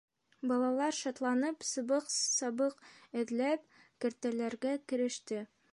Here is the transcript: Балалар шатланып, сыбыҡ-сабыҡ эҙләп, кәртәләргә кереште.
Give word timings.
Балалар 0.51 0.95
шатланып, 0.99 1.65
сыбыҡ-сабыҡ 1.73 2.81
эҙләп, 3.23 3.69
кәртәләргә 4.07 4.75
кереште. 4.93 5.45